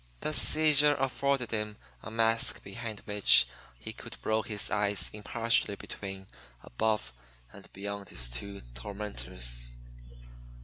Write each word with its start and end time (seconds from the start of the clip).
The 0.21 0.33
seizure 0.33 0.95
afforded 0.95 1.51
him 1.51 1.77
a 2.01 2.09
mask 2.09 2.63
behind 2.63 3.01
which 3.01 3.47
he 3.77 3.93
could 3.93 4.17
roll 4.25 4.41
his 4.41 4.71
eyes 4.71 5.11
impartially 5.13 5.75
between, 5.75 6.25
above, 6.63 7.13
and 7.53 7.71
beyond 7.71 8.09
his 8.09 8.27
two 8.27 8.61
tormentors. 8.73 9.77